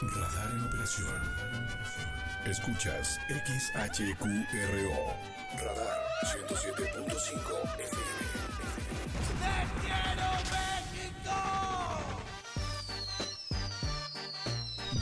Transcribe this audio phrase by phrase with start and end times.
[0.00, 1.08] Radar en operación.
[2.44, 5.16] Escuchas XHQRO.
[5.56, 8.08] Radar 107.5 FM.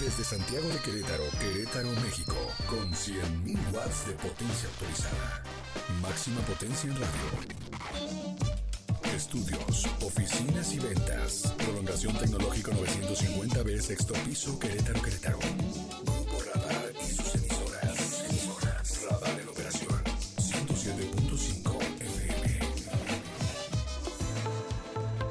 [0.00, 2.34] Desde Santiago de Querétaro, Querétaro, México,
[2.66, 5.42] con 100.000 watts de potencia autorizada.
[6.00, 7.65] Máxima potencia en radio.
[9.26, 11.52] Estudios, oficinas y ventas.
[11.58, 15.38] Prolongación tecnológico 950B, sexto piso, Querétaro, Querétaro.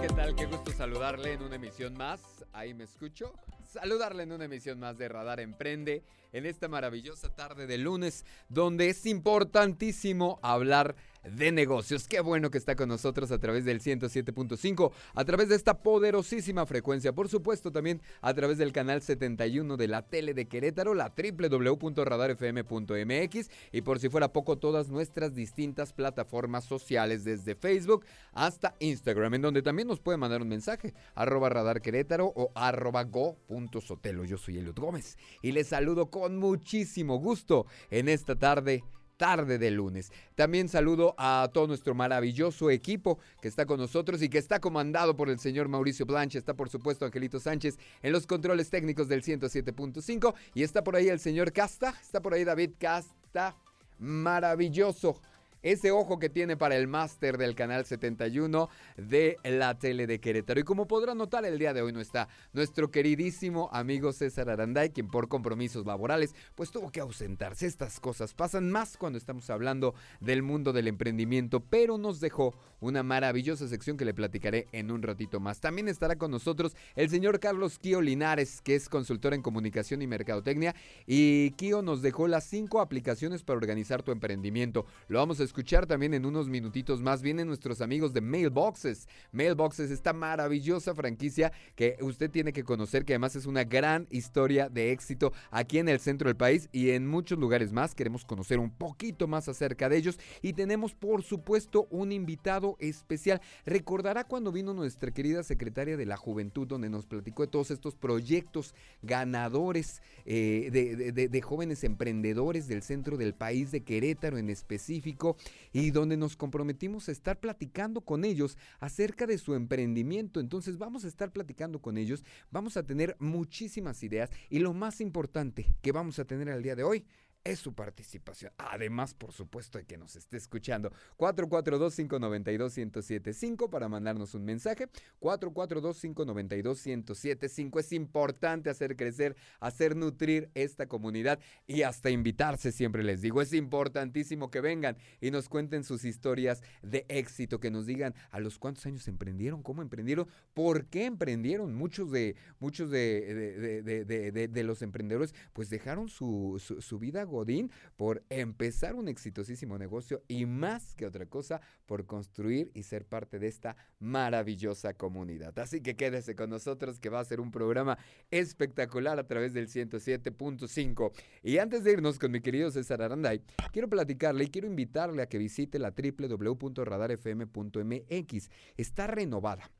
[0.00, 0.34] ¿Qué tal?
[0.34, 2.20] ¿Qué gusto saludarle en una emisión más.
[2.54, 3.34] Ahí me escucho.
[3.66, 8.88] Saludarle en una emisión más de Radar Emprende en esta maravillosa tarde de lunes donde
[8.88, 12.06] es importantísimo hablar de negocios.
[12.08, 16.66] Qué bueno que está con nosotros a través del 107.5, a través de esta poderosísima
[16.66, 17.12] frecuencia.
[17.12, 23.50] Por supuesto también a través del canal 71 de la tele de Querétaro, la www.radarfm.mx
[23.72, 29.42] y por si fuera poco todas nuestras distintas plataformas sociales desde Facebook hasta Instagram, en
[29.42, 34.24] donde también nos puede mandar un mensaje, arroba radar Querétaro o arroba go.sotelo.
[34.24, 38.82] Yo soy Eliud Gómez y les saludo con muchísimo gusto en esta tarde
[39.20, 40.10] tarde de lunes.
[40.34, 45.14] También saludo a todo nuestro maravilloso equipo que está con nosotros y que está comandado
[45.14, 46.38] por el señor Mauricio Blanche.
[46.38, 51.10] Está por supuesto Angelito Sánchez en los controles técnicos del 107.5 y está por ahí
[51.10, 53.56] el señor Casta, está por ahí David Casta.
[53.98, 55.20] Maravilloso
[55.62, 60.60] ese ojo que tiene para el máster del canal 71 de la tele de Querétaro.
[60.60, 64.90] Y como podrán notar, el día de hoy no está nuestro queridísimo amigo César Aranday,
[64.90, 67.66] quien por compromisos laborales pues tuvo que ausentarse.
[67.66, 73.02] Estas cosas pasan más cuando estamos hablando del mundo del emprendimiento, pero nos dejó una
[73.02, 75.60] maravillosa sección que le platicaré en un ratito más.
[75.60, 80.06] También estará con nosotros el señor Carlos Kio Linares, que es consultor en comunicación y
[80.06, 80.74] mercadotecnia.
[81.06, 84.86] Y Kio nos dejó las cinco aplicaciones para organizar tu emprendimiento.
[85.08, 87.22] Lo vamos a escuchar también en unos minutitos más.
[87.22, 89.08] Vienen nuestros amigos de Mailboxes.
[89.32, 94.68] Mailboxes, esta maravillosa franquicia que usted tiene que conocer, que además es una gran historia
[94.68, 97.96] de éxito aquí en el centro del país y en muchos lugares más.
[97.96, 103.40] Queremos conocer un poquito más acerca de ellos y tenemos por supuesto un invitado especial.
[103.66, 107.96] Recordará cuando vino nuestra querida secretaria de la Juventud, donde nos platicó de todos estos
[107.96, 108.72] proyectos
[109.02, 115.36] ganadores eh, de, de, de jóvenes emprendedores del centro del país, de Querétaro en específico
[115.72, 120.40] y donde nos comprometimos a estar platicando con ellos acerca de su emprendimiento.
[120.40, 125.00] Entonces vamos a estar platicando con ellos, vamos a tener muchísimas ideas y lo más
[125.00, 127.04] importante que vamos a tener al día de hoy
[127.44, 128.52] es su participación.
[128.58, 130.92] Además, por supuesto, de que nos esté escuchando.
[131.16, 134.88] 442-592-1075 para mandarnos un mensaje.
[135.20, 137.80] 442-592-1075.
[137.80, 143.40] Es importante hacer crecer, hacer nutrir esta comunidad y hasta invitarse, siempre les digo.
[143.40, 148.40] Es importantísimo que vengan y nos cuenten sus historias de éxito, que nos digan a
[148.40, 151.74] los cuántos años emprendieron, cómo emprendieron, por qué emprendieron.
[151.74, 157.24] Muchos de, muchos de, de, de, de los emprendedores pues dejaron su, su, su vida
[157.30, 163.06] Godín por empezar un exitosísimo negocio y más que otra cosa por construir y ser
[163.06, 165.58] parte de esta maravillosa comunidad.
[165.58, 167.96] Así que quédese con nosotros que va a ser un programa
[168.30, 171.12] espectacular a través del 107.5.
[171.42, 173.42] Y antes de irnos con mi querido César Aranday,
[173.72, 178.50] quiero platicarle y quiero invitarle a que visite la www.radarfm.mx.
[178.76, 179.70] Está renovada.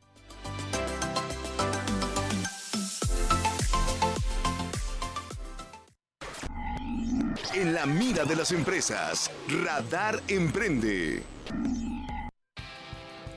[7.53, 9.29] En la mira de las empresas,
[9.63, 11.21] Radar Emprende.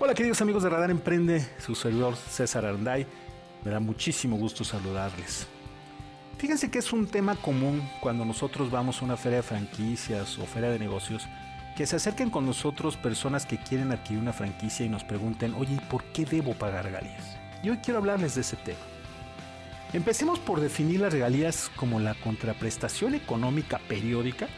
[0.00, 3.06] Hola queridos amigos de Radar Emprende, su servidor César Aranday.
[3.64, 5.46] Me da muchísimo gusto saludarles.
[6.37, 10.46] Fíjense que es un tema común cuando nosotros vamos a una feria de franquicias o
[10.46, 11.29] feria de negocios,
[11.76, 15.81] que se acerquen con nosotros personas que quieren adquirir una franquicia y nos pregunten, oye,
[15.88, 17.38] ¿por qué debo pagar regalías?
[17.62, 18.81] Y hoy quiero hablarles de ese tema.
[19.93, 24.49] Empecemos por definir las regalías como la contraprestación económica periódica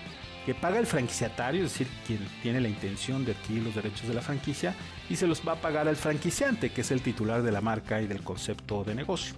[0.46, 4.14] que paga el franquiciatario, es decir, quien tiene la intención de adquirir los derechos de
[4.14, 4.76] la franquicia,
[5.10, 8.00] y se los va a pagar al franquiciante, que es el titular de la marca
[8.00, 9.34] y del concepto de negocio.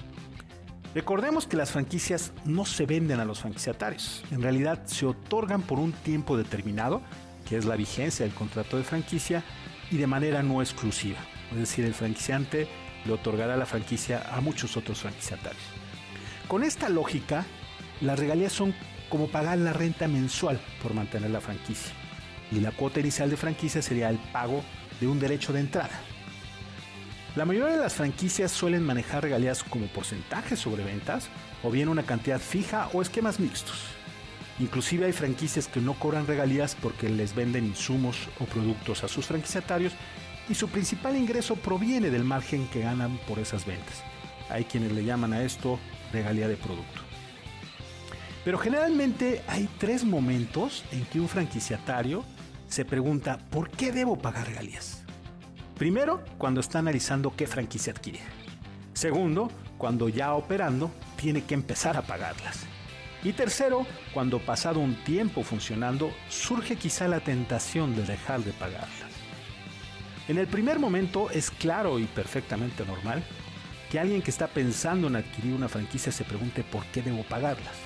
[0.95, 5.79] Recordemos que las franquicias no se venden a los franquiciatarios, en realidad se otorgan por
[5.79, 7.01] un tiempo determinado,
[7.49, 9.43] que es la vigencia del contrato de franquicia,
[9.91, 11.21] y de manera no exclusiva,
[11.53, 12.69] es decir, el franquiciante
[13.07, 15.63] le otorgará la franquicia a muchos otros franquiciatarios.
[16.49, 17.47] Con esta lógica,
[18.03, 18.75] las regalías son
[19.09, 21.93] como pagar la renta mensual por mantener la franquicia,
[22.51, 24.63] y la cuota inicial de franquicia sería el pago
[25.01, 26.01] de un derecho de entrada.
[27.37, 31.29] La mayoría de las franquicias suelen manejar regalías como porcentajes sobre ventas
[31.63, 33.79] o bien una cantidad fija o esquemas mixtos.
[34.59, 39.27] Inclusive hay franquicias que no cobran regalías porque les venden insumos o productos a sus
[39.27, 39.93] franquiciatarios
[40.49, 44.03] y su principal ingreso proviene del margen que ganan por esas ventas.
[44.51, 45.79] Hay quienes le llaman a esto
[46.13, 47.08] regalía de producto.
[48.45, 52.25] Pero generalmente hay tres momentos en que un franquiciatario
[52.69, 55.03] se pregunta ¿por qué debo pagar regalías?
[55.77, 58.21] Primero, cuando está analizando qué franquicia adquiere.
[58.95, 62.67] Segundo, cuando ya operando, tiene que empezar a pagarlas.
[63.23, 69.11] Y tercero, cuando pasado un tiempo funcionando, surge quizá la tentación de dejar de pagarlas.
[70.29, 73.23] En el primer momento es claro y perfectamente normal
[73.91, 77.77] que alguien que está pensando en adquirir una franquicia se pregunte por qué debo pagarlas.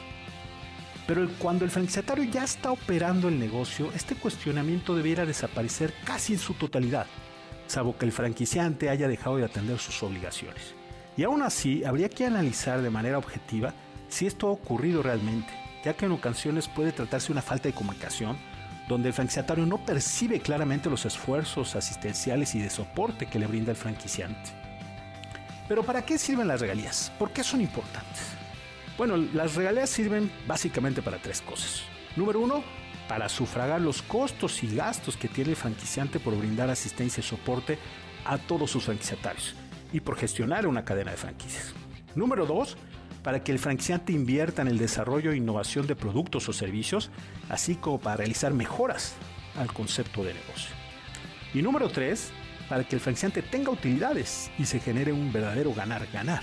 [1.07, 6.39] Pero cuando el franquiciatario ya está operando el negocio, este cuestionamiento debiera desaparecer casi en
[6.39, 7.07] su totalidad
[7.73, 10.75] salvo que el franquiciante haya dejado de atender sus obligaciones.
[11.17, 13.75] Y aún así, habría que analizar de manera objetiva
[14.09, 15.53] si esto ha ocurrido realmente,
[15.85, 18.37] ya que en ocasiones puede tratarse de una falta de comunicación,
[18.89, 23.71] donde el franquiciatario no percibe claramente los esfuerzos asistenciales y de soporte que le brinda
[23.71, 24.51] el franquiciante.
[25.69, 27.11] Pero ¿para qué sirven las regalías?
[27.19, 28.42] ¿Por qué son importantes?
[28.99, 31.83] Bueno, las regalías sirven básicamente para tres cosas.
[32.17, 32.63] Número uno,
[33.09, 37.79] para sufragar los costos y gastos que tiene el franquiciante por brindar asistencia y soporte
[38.25, 39.55] a todos sus franquiciatarios
[39.93, 41.75] y por gestionar una cadena de franquicias.
[42.15, 42.77] Número 2.
[43.23, 47.11] Para que el franquiciante invierta en el desarrollo e innovación de productos o servicios,
[47.49, 49.15] así como para realizar mejoras
[49.57, 50.75] al concepto de negocio.
[51.55, 52.31] Y número 3.
[52.69, 56.43] Para que el franquiciante tenga utilidades y se genere un verdadero ganar-ganar.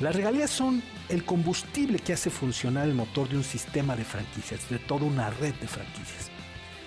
[0.00, 4.68] Las regalías son el combustible que hace funcionar el motor de un sistema de franquicias,
[4.68, 6.30] de toda una red de franquicias.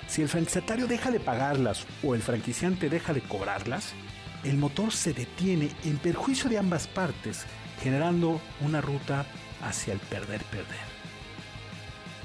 [0.07, 3.93] Si el franquiciatario deja de pagarlas o el franquiciante deja de cobrarlas,
[4.43, 7.45] el motor se detiene en perjuicio de ambas partes,
[7.81, 9.25] generando una ruta
[9.61, 10.91] hacia el perder-perder.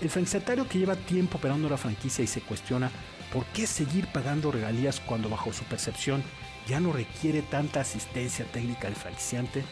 [0.01, 2.91] El franquiciatario que lleva tiempo operando la franquicia y se cuestiona
[3.33, 6.23] por qué seguir pagando regalías cuando bajo su percepción
[6.67, 9.65] ya no requiere tanta asistencia técnica del franquiciante,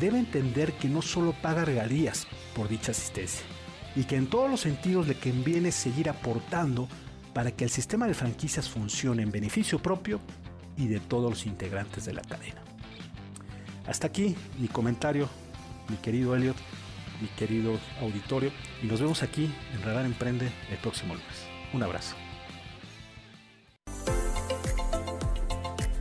[0.00, 3.44] debe entender que no solo paga regalías por dicha asistencia,
[3.94, 6.88] y que en todos los sentidos le conviene seguir aportando
[7.34, 10.20] para que el sistema de franquicias funcione en beneficio propio
[10.76, 12.62] y de todos los integrantes de la cadena.
[13.86, 15.28] Hasta aquí mi comentario,
[15.88, 16.56] mi querido Elliot,
[17.20, 18.50] mi querido auditorio,
[18.82, 21.46] y nos vemos aquí en Radar Emprende el próximo lunes.
[21.72, 22.16] Un abrazo.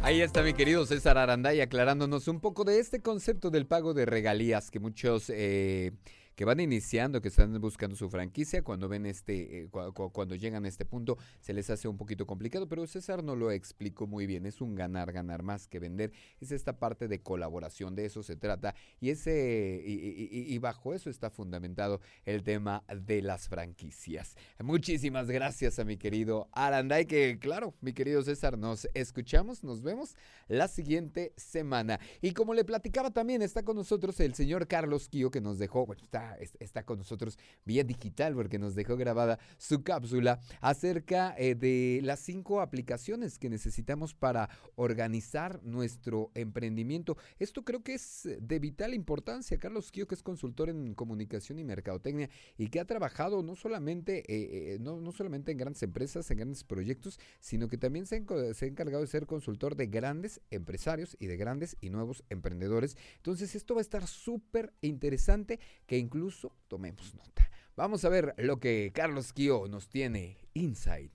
[0.06, 4.06] Ahí está mi querido César Aranday aclarándonos un poco de este concepto del pago de
[4.06, 5.94] regalías que muchos eh,
[6.36, 10.68] que van iniciando, que están buscando su franquicia, cuando ven este, eh, cuando llegan a
[10.68, 14.46] este punto, se les hace un poquito complicado, pero César no lo explicó muy bien.
[14.46, 16.12] Es un ganar, ganar más que vender.
[16.42, 18.76] Es esta parte de colaboración, de eso se trata.
[19.00, 24.36] Y ese, y, bajo eso está fundamentado el tema de las franquicias.
[24.64, 30.16] Muchísimas gracias a mi querido Aranday, que claro, mi querido César, nos escuchamos, nos vemos
[30.48, 32.00] la siguiente semana.
[32.22, 35.86] Y como le platicaba también, está con nosotros el señor Carlos Quío, que nos dejó,
[35.86, 36.25] bueno, está
[36.60, 42.20] está, con nosotros vía digital porque nos dejó grabada su cápsula acerca eh, de las
[42.20, 47.18] cinco aplicaciones que necesitamos para organizar nuestro emprendimiento.
[47.40, 49.58] Esto creo que es de vital importancia.
[49.60, 54.20] Carlos Quío, que es consultor en comunicación y mercadotecnia y que ha trabajado no solamente,
[54.20, 58.16] eh, eh, no, no, solamente en grandes empresas, en grandes proyectos, sino que también se
[58.54, 62.98] se ha encargado de ser consultor de grandes empresarios y de grandes y nuevos emprendedores.
[63.18, 67.50] Entonces esto va a estar súper interesante que incluso incluso tomemos nota.
[67.76, 71.12] Vamos a ver lo que Carlos Kio nos tiene Insight.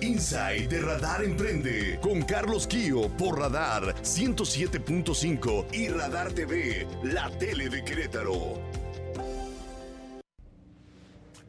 [0.00, 7.68] Inside de Radar Emprende con Carlos Kio por Radar 107.5 y Radar TV, la tele
[7.68, 8.75] de Querétaro.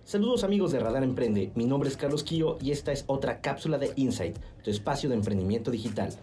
[0.07, 3.77] Saludos amigos de Radar Emprende, mi nombre es Carlos Kio y esta es otra cápsula
[3.77, 6.13] de Insight, tu espacio de emprendimiento digital.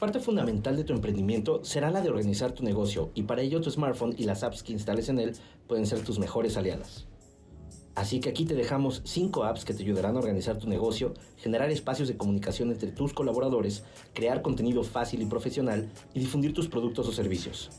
[0.00, 3.70] Parte fundamental de tu emprendimiento será la de organizar tu negocio y para ello tu
[3.70, 5.36] smartphone y las apps que instales en él
[5.68, 7.06] pueden ser tus mejores aliadas.
[7.94, 11.70] Así que aquí te dejamos 5 apps que te ayudarán a organizar tu negocio, generar
[11.70, 17.06] espacios de comunicación entre tus colaboradores, crear contenido fácil y profesional y difundir tus productos
[17.06, 17.70] o servicios.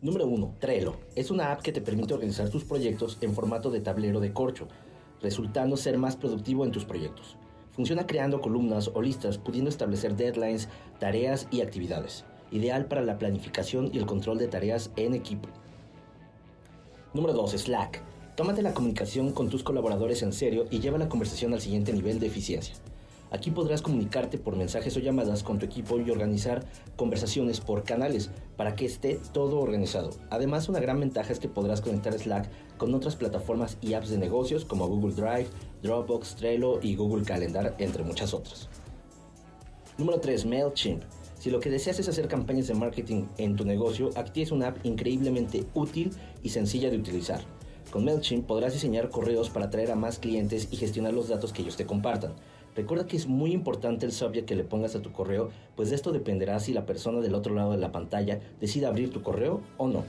[0.00, 0.54] Número 1.
[0.60, 0.94] Trello.
[1.16, 4.68] Es una app que te permite organizar tus proyectos en formato de tablero de corcho,
[5.20, 7.36] resultando ser más productivo en tus proyectos.
[7.72, 10.68] Funciona creando columnas o listas, pudiendo establecer deadlines,
[11.00, 12.24] tareas y actividades.
[12.52, 15.48] Ideal para la planificación y el control de tareas en equipo.
[17.12, 17.50] Número 2.
[17.50, 18.00] Slack.
[18.36, 22.20] Tómate la comunicación con tus colaboradores en serio y lleva la conversación al siguiente nivel
[22.20, 22.76] de eficiencia.
[23.30, 26.66] Aquí podrás comunicarte por mensajes o llamadas con tu equipo y organizar
[26.96, 30.10] conversaciones por canales para que esté todo organizado.
[30.30, 34.18] Además, una gran ventaja es que podrás conectar Slack con otras plataformas y apps de
[34.18, 35.48] negocios como Google Drive,
[35.82, 38.68] Dropbox, Trello y Google Calendar, entre muchas otras.
[39.98, 40.46] Número 3.
[40.46, 41.02] MailChimp.
[41.38, 44.68] Si lo que deseas es hacer campañas de marketing en tu negocio, aquí tienes una
[44.68, 46.10] app increíblemente útil
[46.42, 47.40] y sencilla de utilizar.
[47.90, 51.62] Con MailChimp podrás diseñar correos para atraer a más clientes y gestionar los datos que
[51.62, 52.34] ellos te compartan.
[52.78, 55.96] Recuerda que es muy importante el subject que le pongas a tu correo, pues de
[55.96, 59.62] esto dependerá si la persona del otro lado de la pantalla decide abrir tu correo
[59.78, 60.04] o no.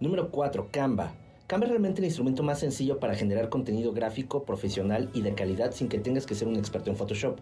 [0.00, 0.68] Número 4.
[0.72, 1.12] Canva.
[1.46, 5.72] Canva es realmente el instrumento más sencillo para generar contenido gráfico, profesional y de calidad
[5.72, 7.38] sin que tengas que ser un experto en Photoshop.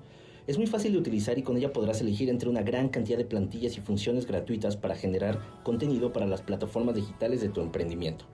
[0.48, 3.26] Es muy fácil de utilizar y con ella podrás elegir entre una gran cantidad de
[3.26, 8.24] plantillas y funciones gratuitas para generar contenido para las plataformas digitales de tu emprendimiento.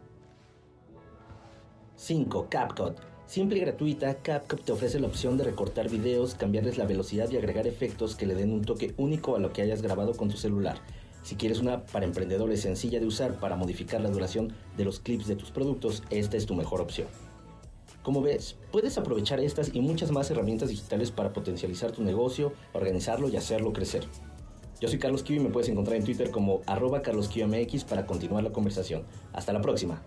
[1.97, 2.47] 5.
[2.49, 3.10] CapCut.
[3.31, 7.37] Simple y gratuita, CapCut te ofrece la opción de recortar videos, cambiarles la velocidad y
[7.37, 10.37] agregar efectos que le den un toque único a lo que hayas grabado con tu
[10.37, 10.79] celular.
[11.23, 15.29] Si quieres una para emprendedores sencilla de usar para modificar la duración de los clips
[15.29, 17.07] de tus productos, esta es tu mejor opción.
[18.03, 23.29] Como ves, puedes aprovechar estas y muchas más herramientas digitales para potencializar tu negocio, organizarlo
[23.29, 24.09] y hacerlo crecer.
[24.81, 28.43] Yo soy Carlos Q y me puedes encontrar en Twitter como arroba carlosqmx para continuar
[28.43, 29.05] la conversación.
[29.33, 30.03] Hasta la próxima.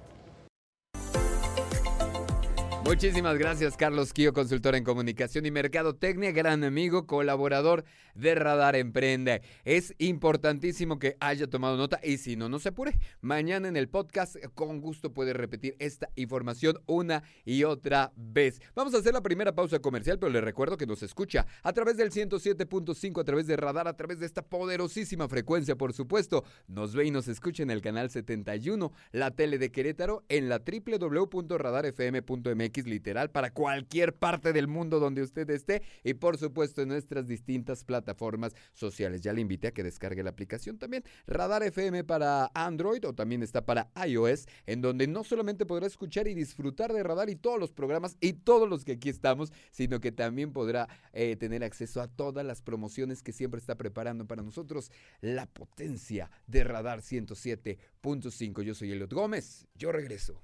[2.85, 9.41] Muchísimas gracias, Carlos Kio, consultor en comunicación y mercadotecnia, gran amigo, colaborador de Radar Emprende.
[9.63, 12.99] Es importantísimo que haya tomado nota y si no, no se apure.
[13.21, 18.59] Mañana en el podcast, con gusto puede repetir esta información una y otra vez.
[18.75, 21.95] Vamos a hacer la primera pausa comercial, pero le recuerdo que nos escucha a través
[21.95, 26.43] del 107.5, a través de Radar, a través de esta poderosísima frecuencia, por supuesto.
[26.67, 30.59] Nos ve y nos escucha en el canal 71, la tele de Querétaro, en la
[30.59, 37.27] www.radarfm.mx literal para cualquier parte del mundo donde usted esté y por supuesto en nuestras
[37.27, 39.21] distintas plataformas sociales.
[39.21, 41.03] Ya le invité a que descargue la aplicación también.
[41.27, 46.27] Radar FM para Android o también está para iOS, en donde no solamente podrá escuchar
[46.27, 49.99] y disfrutar de Radar y todos los programas y todos los que aquí estamos, sino
[49.99, 54.41] que también podrá eh, tener acceso a todas las promociones que siempre está preparando para
[54.41, 58.61] nosotros la potencia de Radar 107.5.
[58.63, 60.41] Yo soy Eliot Gómez, yo regreso.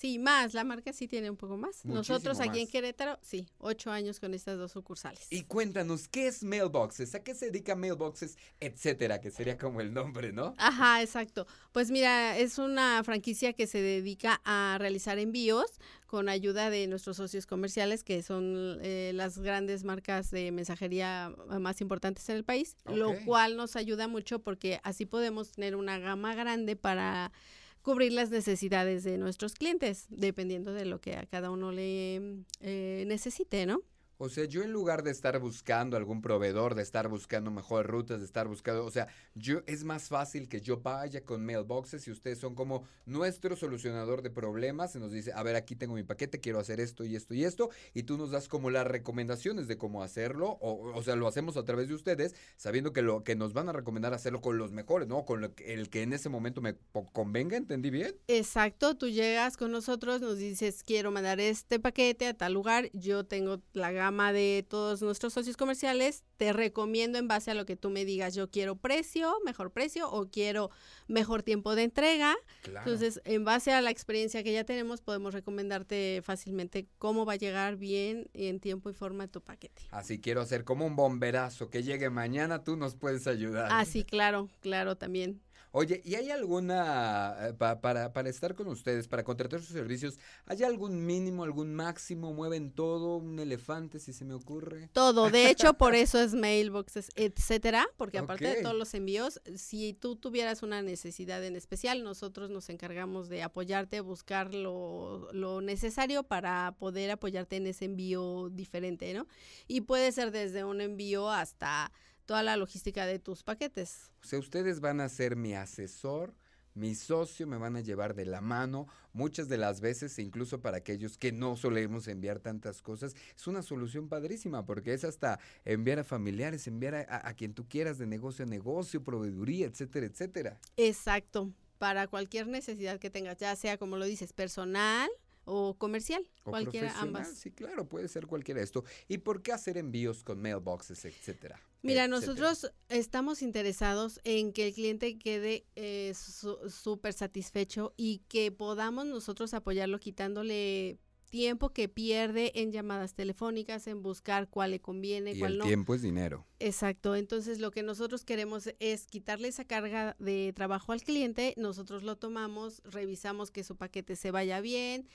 [0.00, 1.84] Sí, más, la marca sí tiene un poco más.
[1.84, 5.26] Nosotros aquí en Querétaro, sí, ocho años con estas dos sucursales.
[5.28, 7.14] Y cuéntanos, ¿qué es Mailboxes?
[7.14, 9.20] ¿A qué se dedica Mailboxes, etcétera?
[9.20, 10.54] Que sería como el nombre, ¿no?
[10.56, 11.46] Ajá, exacto.
[11.72, 15.70] Pues mira, es una franquicia que se dedica a realizar envíos
[16.06, 21.30] con ayuda de nuestros socios comerciales, que son eh, las grandes marcas de mensajería
[21.60, 25.98] más importantes en el país, lo cual nos ayuda mucho porque así podemos tener una
[25.98, 27.32] gama grande para
[27.82, 33.04] cubrir las necesidades de nuestros clientes, dependiendo de lo que a cada uno le eh,
[33.06, 33.82] necesite, ¿no?
[34.22, 38.20] O sea, yo en lugar de estar buscando algún proveedor, de estar buscando mejores rutas,
[38.20, 42.10] de estar buscando, o sea, yo es más fácil que yo vaya con mailboxes y
[42.10, 46.02] ustedes son como nuestro solucionador de problemas, y nos dice, a ver, aquí tengo mi
[46.02, 49.68] paquete, quiero hacer esto y esto y esto, y tú nos das como las recomendaciones
[49.68, 53.24] de cómo hacerlo, o, o sea, lo hacemos a través de ustedes, sabiendo que lo
[53.24, 55.24] que nos van a recomendar hacerlo con los mejores, ¿no?
[55.24, 56.76] Con el que en ese momento me
[57.14, 58.14] convenga, ¿entendí bien?
[58.28, 63.24] Exacto, tú llegas con nosotros, nos dices, quiero mandar este paquete a tal lugar, yo
[63.24, 67.76] tengo la gama de todos nuestros socios comerciales, te recomiendo en base a lo que
[67.76, 70.70] tú me digas, yo quiero precio, mejor precio o quiero
[71.08, 72.36] mejor tiempo de entrega.
[72.64, 77.36] Entonces, en base a la experiencia que ya tenemos, podemos recomendarte fácilmente cómo va a
[77.36, 79.82] llegar bien en tiempo y forma tu paquete.
[79.90, 83.68] Así quiero hacer como un bomberazo que llegue mañana, tú nos puedes ayudar.
[83.70, 85.40] Ah, sí, claro, claro, también.
[85.72, 90.64] Oye, ¿y hay alguna, eh, para, para estar con ustedes, para contratar sus servicios, ¿hay
[90.64, 92.32] algún mínimo, algún máximo?
[92.32, 93.18] ¿Mueven todo?
[93.18, 94.88] ¿Un elefante, si se me ocurre?
[94.92, 99.92] Todo, de hecho, por eso es mailboxes, etcétera, porque aparte de todos los envíos, si
[99.92, 106.24] tú tuvieras una necesidad en especial, nosotros nos encargamos de apoyarte, buscar lo, lo necesario
[106.24, 109.28] para poder apoyarte en ese envío diferente, ¿no?
[109.68, 111.92] Y puede ser desde un envío hasta
[112.30, 114.12] toda la logística de tus paquetes.
[114.22, 116.32] O sea, ustedes van a ser mi asesor,
[116.74, 120.76] mi socio, me van a llevar de la mano muchas de las veces, incluso para
[120.76, 125.98] aquellos que no solemos enviar tantas cosas, es una solución padrísima porque es hasta enviar
[125.98, 130.60] a familiares, enviar a, a quien tú quieras de negocio a negocio, proveeduría, etcétera, etcétera.
[130.76, 135.10] Exacto, para cualquier necesidad que tengas, ya sea como lo dices, personal,
[135.46, 137.26] o comercial, o cualquiera ambas.
[137.34, 138.84] Sí, claro, puede ser cualquiera esto.
[139.08, 141.60] ¿Y por qué hacer envíos con mailboxes, etcétera?
[141.82, 149.06] Mira, nosotros estamos interesados en que el cliente quede eh, súper satisfecho y que podamos
[149.06, 150.98] nosotros apoyarlo quitándole
[151.30, 155.64] tiempo que pierde en llamadas telefónicas, en buscar cuál le conviene, cuál no.
[155.64, 156.44] El tiempo es dinero.
[156.58, 157.14] Exacto.
[157.14, 161.54] Entonces, lo que nosotros queremos es quitarle esa carga de trabajo al cliente.
[161.56, 165.08] Nosotros lo tomamos, revisamos que su paquete se vaya bien,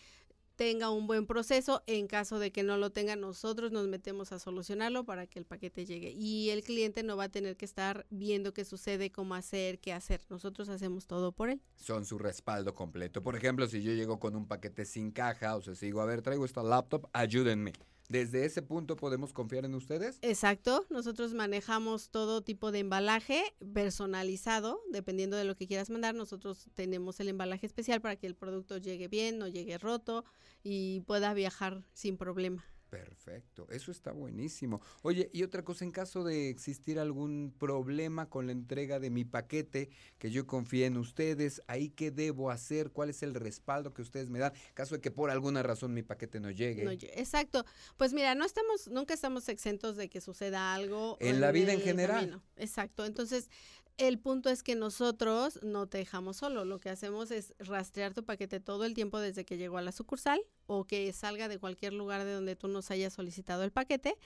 [0.56, 1.84] tenga un buen proceso.
[1.88, 5.46] En caso de que no lo tenga, nosotros nos metemos a solucionarlo para que el
[5.46, 6.12] paquete llegue.
[6.12, 9.94] Y el cliente no va a tener que estar viendo qué sucede, cómo hacer, qué
[9.94, 10.22] hacer.
[10.30, 11.62] Nosotros hacemos todo por él.
[11.76, 13.24] Son su respaldo completo.
[13.24, 16.06] Por ejemplo, si yo llego con un paquete sin caja, o sea, si digo, a
[16.06, 17.74] ver, traigo esta laptop, ayúdenme.
[18.10, 20.20] ¿Desde ese punto podemos confiar en ustedes?
[20.22, 26.13] Exacto, nosotros manejamos todo tipo de embalaje personalizado, dependiendo de lo que quieras mandar.
[26.13, 30.24] Nosotros tenemos el embalaje especial para que el producto llegue bien, no llegue roto
[30.63, 32.63] y pueda viajar sin problema.
[32.89, 34.82] Perfecto, eso está buenísimo.
[35.02, 39.26] Oye, y otra cosa, en caso de existir algún problema con la entrega de mi
[39.26, 42.91] paquete, que yo confíe en ustedes, ¿ahí qué debo hacer?
[42.91, 44.54] ¿Cuál es el respaldo que ustedes me dan?
[44.74, 46.86] Caso de que por alguna razón mi paquete no llegue.
[47.13, 47.65] exacto.
[47.98, 51.17] Pues mira, no estamos, nunca estamos exentos de que suceda algo.
[51.19, 52.41] En, la vida en general.
[52.56, 53.06] Exacto.
[53.06, 53.50] Entonces,
[53.97, 56.65] el punto es que nosotros no te dejamos solo.
[56.65, 59.91] Lo que hacemos es rastrear tu paquete todo el tiempo desde que llegó a la
[59.91, 64.17] sucursal o que salga de cualquier lugar de donde tú nos hayas solicitado el paquete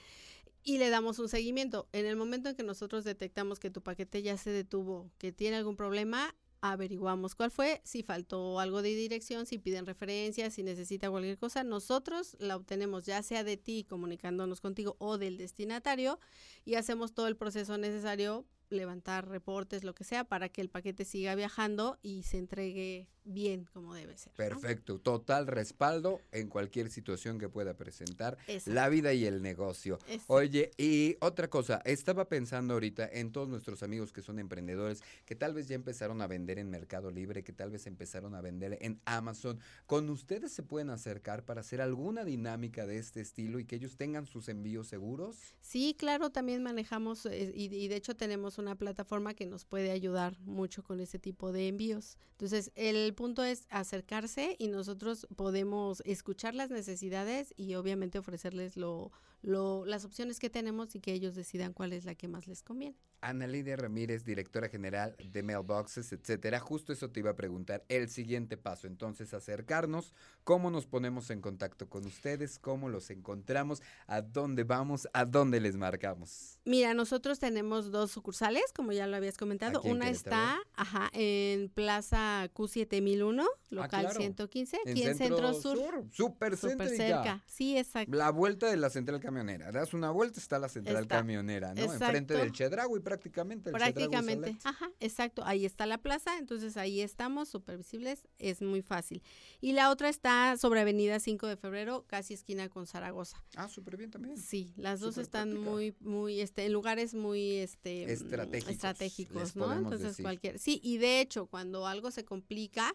[0.64, 1.88] y le damos un seguimiento.
[1.92, 5.56] En el momento en que nosotros detectamos que tu paquete ya se detuvo, que tiene
[5.56, 11.10] algún problema, averiguamos cuál fue, si faltó algo de dirección, si piden referencias, si necesita
[11.10, 16.18] cualquier cosa, nosotros la obtenemos ya sea de ti comunicándonos contigo o del destinatario
[16.64, 21.04] y hacemos todo el proceso necesario levantar reportes, lo que sea, para que el paquete
[21.04, 24.32] siga viajando y se entregue bien como debe ser.
[24.32, 24.36] ¿no?
[24.36, 28.74] Perfecto, total respaldo en cualquier situación que pueda presentar Exacto.
[28.74, 29.98] la vida y el negocio.
[30.08, 30.34] Exacto.
[30.34, 35.34] Oye, y otra cosa, estaba pensando ahorita en todos nuestros amigos que son emprendedores, que
[35.34, 38.78] tal vez ya empezaron a vender en Mercado Libre, que tal vez empezaron a vender
[38.80, 39.60] en Amazon.
[39.86, 43.96] ¿Con ustedes se pueden acercar para hacer alguna dinámica de este estilo y que ellos
[43.96, 45.36] tengan sus envíos seguros?
[45.60, 49.90] Sí, claro, también manejamos eh, y, y de hecho tenemos una plataforma que nos puede
[49.90, 52.16] ayudar mucho con ese tipo de envíos.
[52.32, 59.10] Entonces, el punto es acercarse y nosotros podemos escuchar las necesidades y obviamente ofrecerles lo,
[59.42, 62.62] lo, las opciones que tenemos y que ellos decidan cuál es la que más les
[62.62, 62.96] conviene.
[63.22, 66.58] Ana Lidia Ramírez, directora general de Mailboxes, etcétera.
[66.58, 67.84] Justo eso te iba a preguntar.
[67.88, 70.14] El siguiente paso, entonces, acercarnos.
[70.42, 72.58] ¿Cómo nos ponemos en contacto con ustedes?
[72.58, 73.82] ¿Cómo los encontramos?
[74.06, 75.06] ¿A dónde vamos?
[75.12, 76.58] ¿A dónde les marcamos?
[76.64, 79.82] Mira, nosotros tenemos dos sucursales, como ya lo habías comentado.
[79.84, 84.20] En Una está ajá, en Plaza Q7001, local Ah, claro.
[84.20, 86.06] 115, aquí en Centro Sur.
[86.10, 87.42] Súper cerca.
[87.46, 88.16] Sí, exacto.
[88.16, 89.70] La vuelta de la central camionera.
[89.70, 91.16] Das una vuelta, está la central Está.
[91.18, 91.82] camionera, ¿no?
[91.82, 92.04] Exacto.
[92.04, 93.70] Enfrente del Chedraui prácticamente.
[93.70, 94.56] el Prácticamente.
[94.64, 95.42] Ajá, exacto.
[95.44, 99.22] Ahí está la plaza, entonces ahí estamos, súper visibles, es muy fácil.
[99.60, 103.42] Y la otra está sobre Avenida 5 de Febrero, casi esquina con Zaragoza.
[103.56, 104.36] Ah, súper bien también.
[104.36, 105.70] Sí, las dos están práctica.
[105.70, 109.72] muy, muy, este, en lugares muy, este, mm, Estratégicos, estratégicos, ¿no?
[109.72, 110.24] Entonces decir.
[110.24, 112.94] cualquier, sí, y de hecho cuando algo se complica,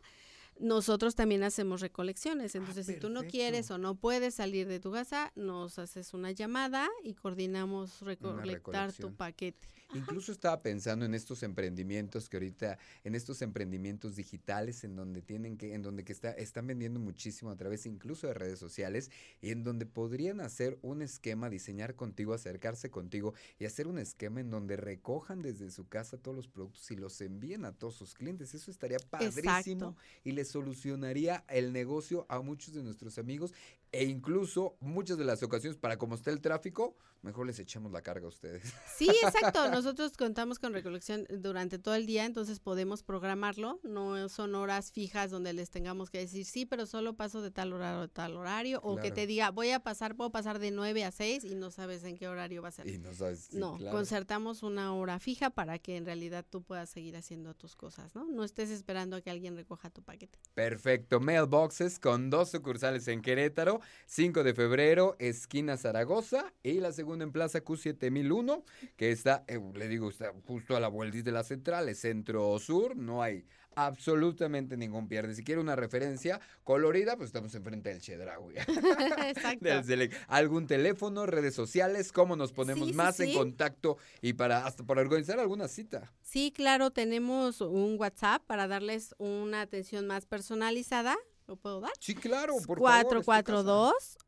[0.60, 2.56] nosotros también hacemos recolecciones.
[2.56, 6.14] Entonces, si tú no quieres Ah, o no puedes salir de tu casa, nos haces
[6.14, 9.68] una llamada y coordinamos recolectar tu paquete.
[9.96, 15.58] Incluso estaba pensando en estos emprendimientos que ahorita, en estos emprendimientos digitales en donde tienen
[15.58, 19.52] que, en donde que está, están vendiendo muchísimo a través incluso de redes sociales y
[19.52, 24.50] en donde podrían hacer un esquema, diseñar contigo, acercarse contigo y hacer un esquema en
[24.50, 28.54] donde recojan desde su casa todos los productos y los envíen a todos sus clientes.
[28.54, 29.96] Eso estaría padrísimo Exacto.
[30.24, 33.54] y le solucionaría el negocio a muchos de nuestros amigos
[33.96, 38.02] e incluso muchas de las ocasiones para como está el tráfico, mejor les echamos la
[38.02, 38.74] carga a ustedes.
[38.96, 39.70] Sí, exacto.
[39.70, 43.80] Nosotros contamos con recolección durante todo el día, entonces podemos programarlo.
[43.84, 47.74] No son horas fijas donde les tengamos que decir, sí, pero solo paso de tal
[47.74, 48.80] horario a tal horario.
[48.84, 51.72] O que te diga, voy a pasar, puedo pasar de 9 a 6 y no
[51.72, 52.88] sabes en qué horario va a ser.
[52.88, 53.48] Y no sabes.
[53.52, 53.96] sí, no, claro.
[53.96, 58.26] concertamos una hora fija para que en realidad tú puedas seguir haciendo tus cosas, ¿no?
[58.26, 60.40] No estés esperando a que alguien recoja tu paquete.
[60.54, 61.20] Perfecto.
[61.20, 67.32] Mailboxes con dos sucursales en Querétaro, 5 de febrero, esquina Zaragoza, y la segunda en
[67.32, 68.64] Plaza Q7001,
[68.98, 72.58] que está, eh, le digo, está justo a la vuelta de la central, es centro
[72.60, 73.46] sur, no hay
[73.76, 75.36] absolutamente ningún pierde.
[75.36, 78.56] Si quiere una referencia colorida, pues estamos enfrente del Chedraui.
[79.28, 79.82] Exacto.
[79.84, 80.12] del.
[80.28, 82.12] ¿Algún teléfono, redes sociales?
[82.12, 83.34] ¿Cómo nos ponemos Sí, sí, más en sí.
[83.36, 86.14] contacto y para hasta para organizar alguna cita?
[86.22, 91.16] Sí, claro, tenemos un WhatsApp para darles una atención más personalizada.
[91.48, 91.92] ¿Lo puedo dar?
[92.00, 93.18] Sí, claro, por favor.
[93.18, 93.54] es tu casa.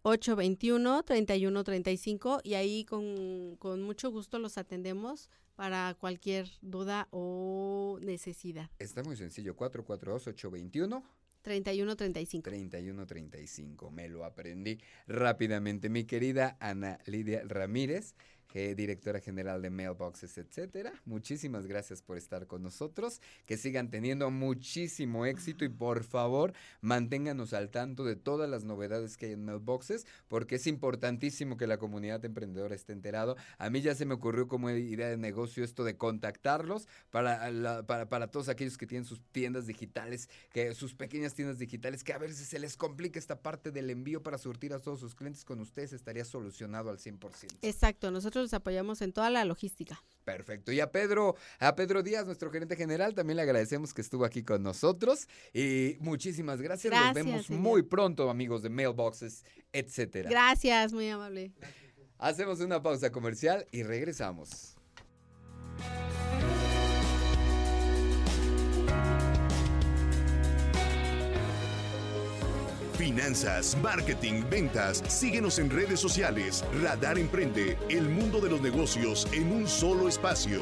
[0.04, 8.70] 442-821-3135 y ahí con, con mucho gusto los atendemos para cualquier duda o necesidad.
[8.78, 11.04] Está muy sencillo, 442-821.
[11.42, 12.44] 3135.
[12.44, 15.90] 3135, me lo aprendí rápidamente.
[15.90, 18.16] Mi querida Ana Lidia Ramírez,
[18.54, 20.94] directora general de Mailboxes, etcétera.
[21.06, 23.22] Muchísimas gracias por estar con nosotros.
[23.46, 29.18] Que sigan teniendo muchísimo éxito y por favor manténganos al tanto de todas las novedades
[29.18, 33.36] que hay en Mailboxes, porque es importantísimo que la comunidad emprendedora esté enterado.
[33.58, 38.10] A mí ya se me ocurrió como idea de negocio esto de contactarlos para, para,
[38.10, 42.18] para todos aquellos que tienen sus tiendas digitales, que sus pequeñas tiendas digitales, que a
[42.18, 45.60] veces se les complica esta parte del envío para surtir a todos sus clientes, con
[45.60, 47.58] ustedes estaría solucionado al 100%.
[47.62, 50.04] Exacto, nosotros los apoyamos en toda la logística.
[50.24, 50.72] Perfecto.
[50.72, 54.44] Y a Pedro, a Pedro Díaz, nuestro gerente general, también le agradecemos que estuvo aquí
[54.44, 55.28] con nosotros.
[55.54, 56.94] Y muchísimas gracias.
[56.94, 57.62] Nos vemos señor.
[57.62, 60.30] muy pronto, amigos de Mailboxes, etcétera.
[60.30, 61.54] Gracias, muy amable.
[62.18, 64.77] Hacemos una pausa comercial y regresamos.
[73.08, 75.02] Finanzas, marketing, ventas.
[75.08, 76.66] Síguenos en redes sociales.
[76.84, 80.60] Radar Emprende, el mundo de los negocios en un solo espacio.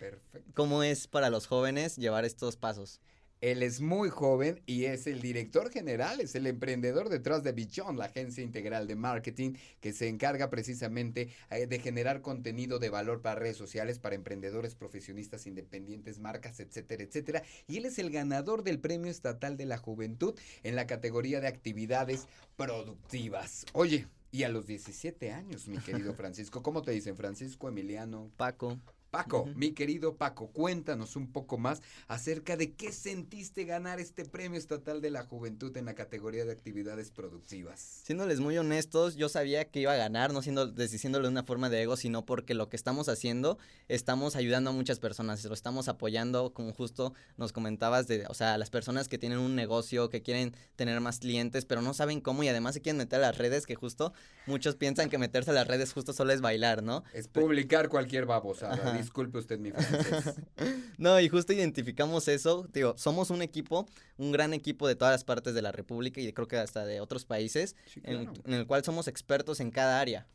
[0.54, 3.00] cómo es para los jóvenes llevar estos pasos.
[3.44, 7.98] Él es muy joven y es el director general, es el emprendedor detrás de Bichon,
[7.98, 9.52] la agencia integral de marketing
[9.82, 14.74] que se encarga precisamente eh, de generar contenido de valor para redes sociales, para emprendedores,
[14.74, 17.42] profesionistas independientes, marcas, etcétera, etcétera.
[17.68, 21.48] Y él es el ganador del Premio Estatal de la Juventud en la categoría de
[21.48, 22.26] actividades
[22.56, 23.66] productivas.
[23.74, 28.30] Oye, y a los 17 años, mi querido Francisco, ¿cómo te dicen Francisco, Emiliano?
[28.38, 28.80] Paco.
[29.14, 34.58] Paco, mi querido Paco, cuéntanos un poco más acerca de qué sentiste ganar este Premio
[34.58, 37.78] Estatal de la Juventud en la categoría de actividades productivas.
[38.02, 41.70] Siéndoles muy honestos, yo sabía que iba a ganar, no siendo diciéndolo de una forma
[41.70, 45.86] de ego, sino porque lo que estamos haciendo, estamos ayudando a muchas personas, lo estamos
[45.86, 50.22] apoyando, como justo nos comentabas, de, o sea, las personas que tienen un negocio, que
[50.22, 53.38] quieren tener más clientes, pero no saben cómo y además se quieren meter a las
[53.38, 54.12] redes, que justo
[54.46, 57.04] muchos piensan que meterse a las redes justo solo es bailar, ¿no?
[57.12, 59.03] Es publicar cualquier babosada.
[59.04, 60.34] Disculpe usted mi francés.
[60.98, 62.66] no, y justo identificamos eso.
[62.72, 63.86] Digo, somos un equipo,
[64.16, 67.00] un gran equipo de todas las partes de la República y creo que hasta de
[67.00, 70.26] otros países, en el cual somos expertos en cada área.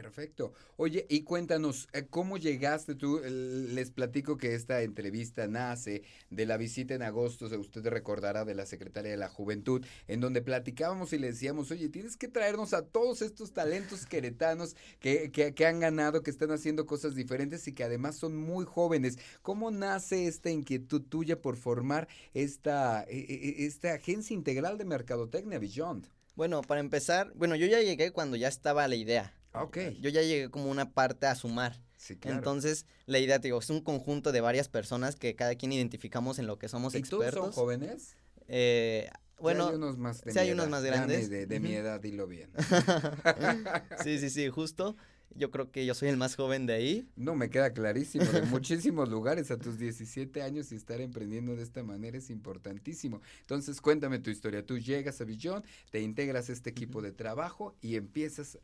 [0.00, 0.52] Perfecto.
[0.76, 3.20] Oye, y cuéntanos, eh, ¿cómo llegaste tú?
[3.24, 8.66] Les platico que esta entrevista nace de la visita en agosto, usted recordará, de la
[8.66, 12.86] Secretaria de la Juventud, en donde platicábamos y le decíamos, oye, tienes que traernos a
[12.86, 17.72] todos estos talentos queretanos que, que, que han ganado, que están haciendo cosas diferentes y
[17.72, 19.18] que además son muy jóvenes.
[19.42, 24.84] ¿Cómo nace esta inquietud tuya por formar esta, e, e, e, esta agencia integral de
[24.84, 26.08] mercadotecnia Beyond?
[26.36, 29.34] Bueno, para empezar, bueno, yo ya llegué cuando ya estaba la idea.
[29.54, 29.78] Ok.
[30.00, 31.80] Yo ya llegué como una parte a sumar.
[31.96, 32.36] Sí, claro.
[32.36, 36.46] Entonces, la idea, digo, es un conjunto de varias personas que cada quien identificamos en
[36.46, 37.34] lo que somos ¿Y expertos.
[37.34, 38.16] ¿Todos son jóvenes?
[38.48, 41.30] Eh, bueno, sí hay unos más, de sí hay unos más grandes.
[41.30, 42.50] De, de, mi edad, dilo bien.
[44.02, 44.96] sí, sí, sí, justo.
[45.36, 47.08] Yo creo que yo soy el más joven de ahí.
[47.16, 48.24] No, me queda clarísimo.
[48.24, 53.20] De muchísimos lugares a tus 17 años y estar emprendiendo de esta manera es importantísimo.
[53.40, 54.64] Entonces, cuéntame tu historia.
[54.64, 58.58] Tú llegas a Billón, te integras a este equipo de trabajo y empiezas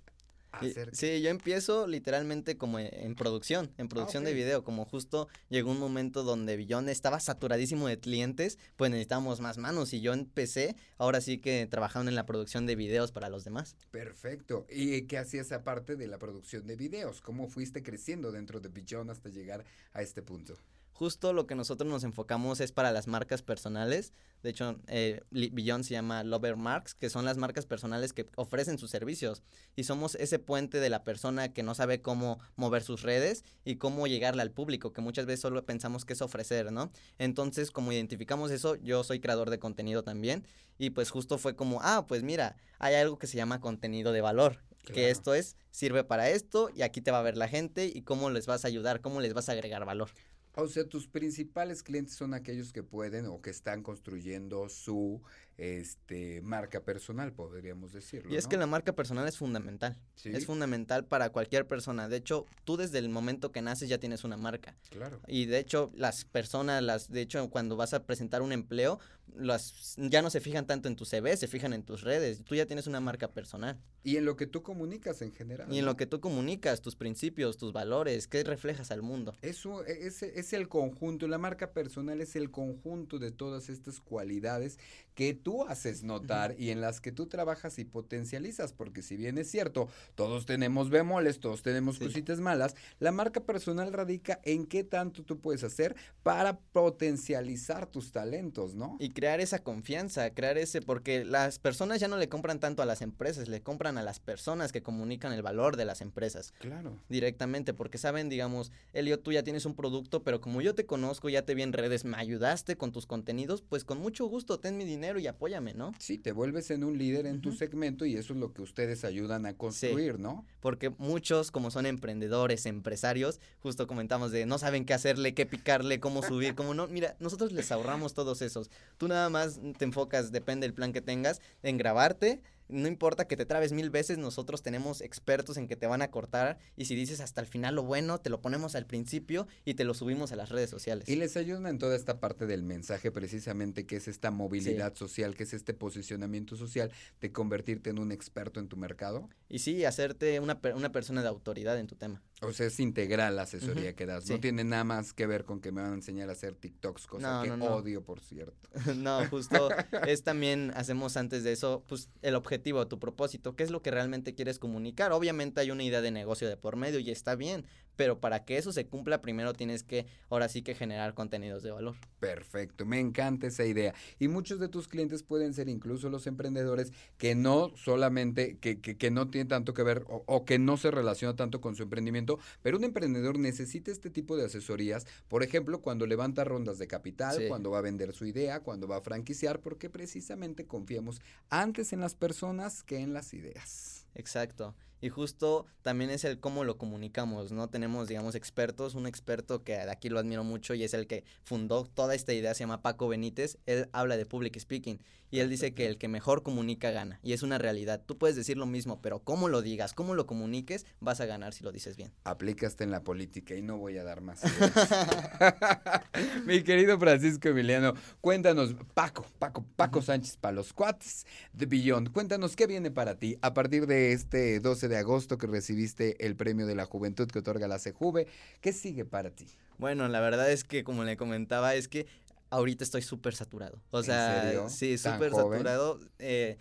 [0.53, 0.95] Hacer...
[0.95, 4.35] Sí, yo empiezo literalmente como en producción, en producción okay.
[4.35, 9.41] de video, como justo llegó un momento donde Billón estaba saturadísimo de clientes, pues necesitábamos
[9.41, 13.29] más manos y yo empecé ahora sí que trabajando en la producción de videos para
[13.29, 13.77] los demás.
[13.91, 14.67] Perfecto.
[14.71, 17.21] ¿Y qué hacías aparte de la producción de videos?
[17.21, 20.57] ¿Cómo fuiste creciendo dentro de Billón hasta llegar a este punto?
[21.01, 24.13] Justo lo que nosotros nos enfocamos es para las marcas personales.
[24.43, 28.77] De hecho, eh, Beyond se llama Lover Marks, que son las marcas personales que ofrecen
[28.77, 29.43] sus servicios.
[29.77, 33.77] Y somos ese puente de la persona que no sabe cómo mover sus redes y
[33.77, 36.93] cómo llegarle al público, que muchas veces solo pensamos que es ofrecer, ¿no?
[37.17, 40.47] Entonces, como identificamos eso, yo soy creador de contenido también.
[40.77, 44.21] Y pues justo fue como, ah, pues mira, hay algo que se llama contenido de
[44.21, 44.63] valor.
[44.83, 44.95] Claro.
[44.95, 48.03] Que esto es, sirve para esto y aquí te va a ver la gente y
[48.03, 50.11] cómo les vas a ayudar, cómo les vas a agregar valor.
[50.55, 55.23] O sea, tus principales clientes son aquellos que pueden o que están construyendo su
[55.61, 58.33] este marca personal, podríamos decirlo.
[58.33, 58.51] Y es ¿no?
[58.51, 59.99] que la marca personal es fundamental.
[60.15, 60.31] ¿Sí?
[60.33, 62.09] Es fundamental para cualquier persona.
[62.09, 64.75] De hecho, tú desde el momento que naces ya tienes una marca.
[64.89, 65.21] Claro.
[65.29, 68.99] Y de hecho, las personas, las, de hecho, cuando vas a presentar un empleo,
[69.37, 72.43] las ya no se fijan tanto en tu CV, se fijan en tus redes.
[72.43, 73.79] Tú ya tienes una marca personal.
[74.03, 75.73] Y en lo que tú comunicas en general.
[75.73, 79.35] Y en lo que tú comunicas, tus principios, tus valores, qué reflejas al mundo.
[79.43, 84.79] Eso es, es el conjunto, la marca personal es el conjunto de todas estas cualidades
[85.15, 89.39] que tú haces notar y en las que tú trabajas y potencializas, porque si bien
[89.39, 92.05] es cierto, todos tenemos bemoles, todos tenemos sí.
[92.05, 98.13] cositas malas, la marca personal radica en qué tanto tú puedes hacer para potencializar tus
[98.13, 98.97] talentos, ¿no?
[99.01, 102.87] Y crear esa confianza, crear ese, porque las personas ya no le compran tanto a
[102.87, 106.53] las empresas, le compran a las personas que comunican el valor de las empresas.
[106.59, 106.99] Claro.
[107.09, 111.29] Directamente, porque saben, digamos, Elio, tú ya tienes un producto, pero como yo te conozco,
[111.29, 114.77] ya te vi en redes, me ayudaste con tus contenidos, pues con mucho gusto, ten
[114.77, 115.95] mi dinero y apóyame, ¿no?
[115.99, 117.43] Sí, te vuelves en un líder en uh -huh.
[117.43, 120.45] tu segmento y eso es lo que ustedes ayudan a construir, sí, ¿no?
[120.61, 125.99] Porque muchos, como son emprendedores, empresarios, justo comentamos de no saben qué hacerle, qué picarle,
[125.99, 126.89] cómo subir, cómo no.
[126.89, 128.71] Mira, nosotros les ahorramos todos esos.
[128.99, 133.37] Tú nada más te enfocas, depende del plan que tengas, en grabarte, no importa que
[133.37, 136.95] te trabes mil veces, nosotros tenemos expertos en que te van a cortar y si
[136.95, 140.33] dices hasta el final lo bueno, te lo ponemos al principio y te lo subimos
[140.33, 141.09] a las redes sociales.
[141.09, 144.99] Y les ayudan en toda esta parte del mensaje precisamente que es esta movilidad sí.
[144.99, 149.29] social, que es este posicionamiento social de convertirte en un experto en tu mercado.
[149.49, 152.23] Y sí, hacerte una, una persona de autoridad en tu tema.
[152.43, 154.25] O sea, es integral la asesoría que das.
[154.25, 154.33] sí.
[154.33, 157.07] No tiene nada más que ver con que me van a enseñar a hacer TikToks,
[157.07, 157.67] cosa No, que no, no.
[157.77, 158.69] odio, por cierto.
[158.97, 159.69] No, justo
[160.07, 163.91] es también, hacemos antes de eso, pues el objetivo, tu propósito, qué es lo que
[163.91, 165.13] realmente quieres comunicar.
[165.13, 168.57] Obviamente hay una idea de negocio de por medio y está bien, pero para que
[168.57, 171.97] eso se cumpla, primero tienes que, ahora sí que generar contenidos de valor.
[172.19, 173.95] Perfecto, me encanta esa idea.
[174.19, 178.97] Y muchos de tus clientes pueden ser incluso los emprendedores que no solamente, que, que,
[178.97, 181.83] que no tienen tanto que ver o, o que no se relaciona tanto con su
[181.83, 186.87] emprendimiento, pero un emprendedor necesita este tipo de asesorías, por ejemplo, cuando levanta rondas de
[186.87, 187.49] capital, Sí.
[187.49, 192.01] cuando va a vender su idea, cuando va a franquiciar, porque precisamente confiamos antes en
[192.01, 194.07] las personas que en las ideas.
[194.15, 194.75] Exacto.
[195.01, 197.69] Y justo también es el cómo lo comunicamos, ¿no?
[197.69, 201.25] Tenemos, digamos, expertos, un experto que de aquí lo admiro mucho y es el que
[201.43, 205.49] fundó toda esta idea, se llama Paco Benítez, él habla de public speaking y él
[205.49, 208.03] dice que el que mejor comunica gana y es una realidad.
[208.05, 211.55] Tú puedes decir lo mismo, pero cómo lo digas, cómo lo comuniques, vas a ganar
[211.55, 212.13] si lo dices bien.
[212.25, 214.43] Aplica hasta en la política y no voy a dar más.
[216.47, 222.57] Mi querido Francisco Emiliano, cuéntanos, Paco, Paco, Paco Sánchez para los cuates de Beyond, cuéntanos
[222.57, 226.67] qué viene para ti a partir de este 12 de agosto que recibiste el premio
[226.67, 228.27] de la juventud que otorga la CJV,
[228.61, 229.47] ¿qué sigue para ti?
[229.79, 232.07] Bueno, la verdad es que como le comentaba, es que
[232.51, 233.81] ahorita estoy súper saturado.
[233.93, 234.69] O ¿En sea, serio?
[234.69, 236.01] sí, ¿Tan súper saturado.
[236.19, 236.59] eh,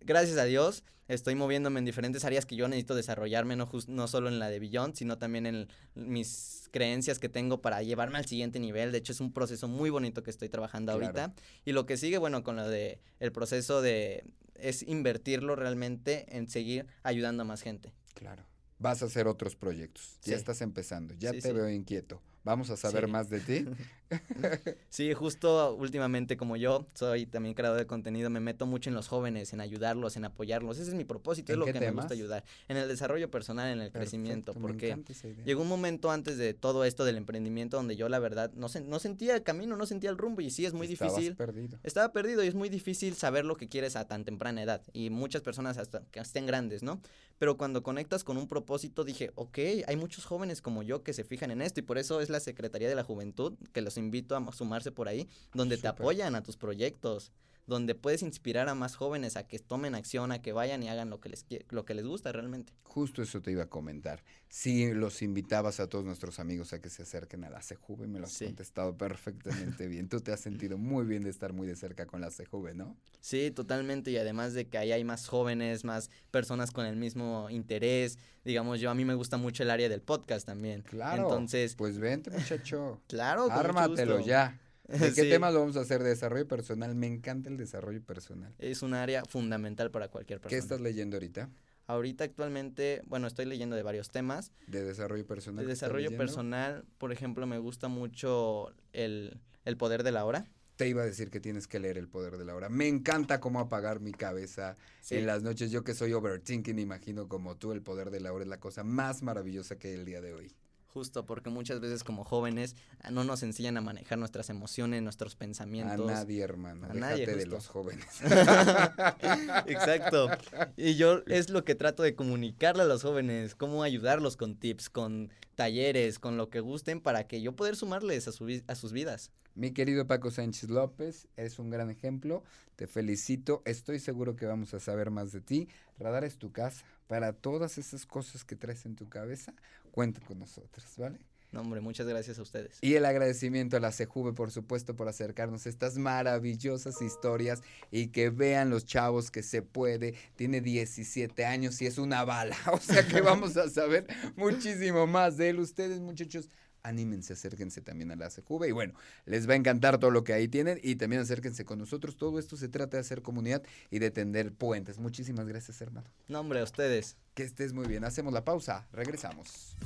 [0.00, 4.28] gracias a Dios, estoy moviéndome en diferentes áreas que yo necesito desarrollarme, no, no solo
[4.28, 8.60] en la de Beyond, sino también en mis creencias que tengo para llevarme al siguiente
[8.60, 8.92] nivel.
[8.92, 11.18] De hecho, es un proceso muy bonito que estoy trabajando Claro.
[11.20, 11.34] ahorita.
[11.64, 16.48] Y lo que sigue, bueno, con lo de el proceso de es invertirlo realmente en
[16.48, 17.92] seguir ayudando a más gente.
[18.14, 18.44] Claro.
[18.78, 20.18] Vas a hacer otros proyectos.
[20.22, 21.14] Ya estás empezando.
[21.14, 21.54] Ya Sí, te sí.
[21.54, 22.22] veo inquieto.
[22.44, 23.64] Vamos a saber más de ti.
[24.88, 29.08] Sí, justo últimamente como yo soy también creador de contenido, me meto mucho en los
[29.08, 30.78] jóvenes, en ayudarlos, en apoyarlos.
[30.78, 32.44] Ese es mi propósito, es ¿En lo que me gusta ayudar.
[32.68, 36.84] En el desarrollo personal, en el crecimiento, Perfecto, porque llegó un momento antes de todo
[36.84, 40.18] esto del emprendimiento donde yo la verdad no, no sentía el camino, no sentía el
[40.18, 41.36] rumbo y sí es muy Estabas difícil.
[41.36, 41.78] perdido.
[41.82, 44.82] Estaba perdido y es muy difícil saber lo que quieres a tan temprana edad.
[44.92, 47.00] Y muchas personas hasta que estén grandes, ¿no?
[47.38, 51.24] Pero cuando conectas con un propósito, dije, ok, hay muchos jóvenes como yo que se
[51.24, 51.80] fijan en esto.
[51.80, 55.06] Y por eso es la Secretaría de la Juventud, que los invito a sumarse por
[55.06, 57.30] ahí, donde te apoyan a tus proyectos.
[57.70, 61.08] Donde puedes inspirar a más jóvenes a que tomen acción, a que vayan y hagan
[61.08, 62.72] lo que les, lo que les gusta realmente.
[62.82, 64.24] Justo eso te iba a comentar.
[64.48, 68.18] Si los invitabas a todos nuestros amigos a que se acerquen a la CJV, me
[68.18, 68.46] lo has Sí.
[68.46, 70.08] contestado perfectamente bien.
[70.08, 72.96] Tú te has sentido muy bien de estar muy de cerca con la CJV, ¿no?
[73.20, 74.10] Sí, totalmente.
[74.10, 78.18] Y además de que ahí hay más jóvenes, más personas con el mismo interés.
[78.44, 80.82] Digamos, yo a mí me gusta mucho el área del podcast también.
[80.82, 81.22] Claro.
[81.22, 83.00] Entonces, Pues vente, muchacho.
[83.06, 84.28] claro, con mucho Ármatelo gusto.
[84.28, 84.60] ya.
[84.90, 85.28] ¿De qué Sí.
[85.30, 86.02] temas lo vamos a hacer?
[86.02, 86.94] De desarrollo personal.
[86.94, 88.54] Me encanta el desarrollo personal.
[88.58, 90.58] Es un área fundamental para cualquier ¿Qué persona.
[90.62, 91.48] estás leyendo ahorita?
[91.86, 94.52] Ahorita actualmente, bueno, estoy leyendo de varios temas.
[94.68, 95.64] De desarrollo personal.
[95.64, 100.46] De desarrollo personal, por ejemplo, me gusta mucho el, el poder de la hora.
[100.76, 102.70] Te iba a decir que tienes que leer El Poder de la Hora.
[102.70, 105.16] Me encanta cómo apagar mi cabeza Sí.
[105.16, 105.70] en las noches.
[105.70, 108.82] Yo que soy overthinking, imagino como tú, El Poder de la Hora es la cosa
[108.82, 110.54] más maravillosa que hay el día de hoy.
[110.92, 115.36] Justo porque muchas veces como jóvenes ah, no nos enseñan a manejar nuestras emociones, nuestros
[115.36, 116.04] A pensamientos.
[116.04, 116.86] nadie, hermano.
[116.90, 118.06] A nadie, de los jóvenes.
[119.66, 120.28] Exacto.
[120.76, 124.90] Y yo es lo que trato de comunicarle a los jóvenes, cómo ayudarlos con tips,
[124.90, 128.92] con talleres, con lo que gusten para que yo poder sumarles a, su a sus
[128.92, 129.30] vidas.
[129.54, 132.42] Mi querido Paco Sánchez López, eres un gran ejemplo.
[132.76, 133.62] Te felicito.
[133.64, 135.68] Estoy seguro que vamos a saber más de ti.
[135.98, 136.84] Radar es tu casa.
[137.08, 139.52] Para todas esas cosas que traes en tu cabeza,
[139.90, 141.18] cuenta con nosotros, ¿vale?
[141.52, 142.78] No, hombre, muchas gracias a ustedes.
[142.80, 148.08] Y el agradecimiento a la CJV, por supuesto, por acercarnos a estas maravillosas historias y
[148.08, 150.14] que vean los chavos que se puede.
[150.36, 152.56] Tiene 17 años y es una bala.
[152.72, 155.58] O sea que vamos a saber muchísimo más de él.
[155.58, 156.48] Ustedes, muchachos,
[156.82, 158.68] anímense, acérquense también a la CJV.
[158.68, 158.94] Y bueno,
[159.26, 162.16] les va a encantar todo lo que ahí tienen y también acérquense con nosotros.
[162.16, 164.98] Todo esto se trata de hacer comunidad y de tender puentes.
[164.98, 166.08] Muchísimas gracias, hermano.
[166.28, 167.16] No, hombre, a ustedes.
[167.34, 168.04] Que estés muy bien.
[168.04, 168.86] Hacemos la pausa.
[168.92, 169.76] Regresamos.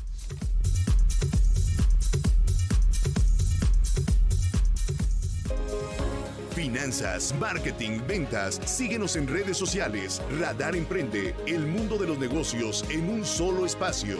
[6.55, 8.61] Finanzas, marketing, ventas.
[8.65, 10.23] Síguenos en redes sociales.
[10.39, 14.19] Radar Emprende, el mundo de los negocios en un solo espacio.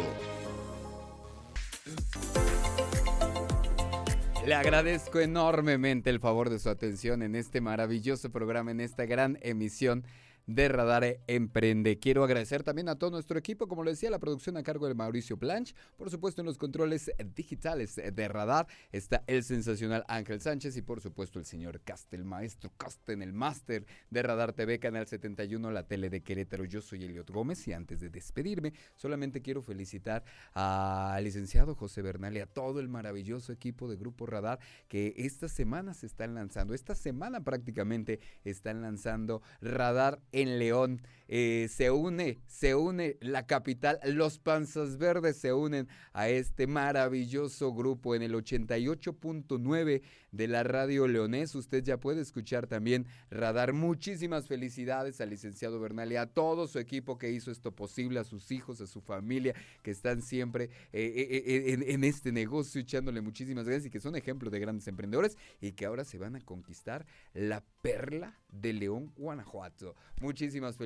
[4.47, 9.39] Le agradezco enormemente el favor de su atención en este maravilloso programa, en esta gran
[9.41, 10.05] emisión
[10.47, 11.99] de Radar Emprende.
[11.99, 14.95] Quiero agradecer también a todo nuestro equipo, como lo decía, la producción a cargo de
[14.95, 15.75] Mauricio Blanch.
[15.97, 21.01] Por supuesto, en los controles digitales de Radar está el sensacional Ángel Sánchez y por
[21.01, 26.11] supuesto el señor Castel, maestro Casten, el máster de Radar TV, Canal 71, la tele
[26.11, 26.65] de Querétaro.
[26.65, 32.37] Yo soy Eliot Gómez y antes de despedirme, solamente quiero felicitar al licenciado José Bernal
[32.37, 36.75] y a todo el maravilloso equipo de Grupo Radar que esta semana se están lanzando.
[36.75, 41.01] Esta semana prácticamente están lanzando Radar en León.
[41.29, 47.73] Eh, se une, se une la capital, los Panzas Verdes se unen a este maravilloso
[47.73, 50.03] grupo en el 88.9
[50.33, 51.55] de la radio leonés.
[51.55, 53.73] Usted ya puede escuchar también Radar.
[53.73, 58.25] Muchísimas felicidades al licenciado Bernal y a todo su equipo que hizo esto posible, a
[58.25, 63.21] sus hijos, a su familia, que están siempre eh, eh, en, en, este negocio echándole
[63.21, 66.41] muchísimas gracias y que son ejemplos de grandes emprendedores y que ahora se van a
[66.41, 69.95] conquistar la perla de León, Guanajuato.
[70.21, 70.77] Muchísimas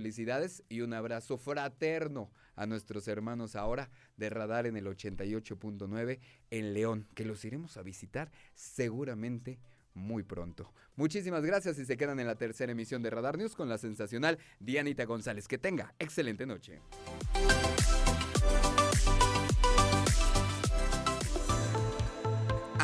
[0.69, 6.19] y un abrazo fraterno a nuestros hermanos ahora de Radar en el 88.9
[6.51, 9.59] en León, que los iremos a visitar seguramente
[9.95, 10.73] muy pronto.
[10.97, 14.39] Muchísimas gracias y se quedan en la tercera emisión de Radar News con la sensacional
[14.61, 15.49] Dianita González.
[15.49, 16.81] Que tenga excelente noche.